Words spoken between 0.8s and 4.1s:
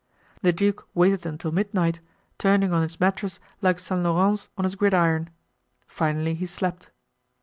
waited until midnight, turning on his mattress like St.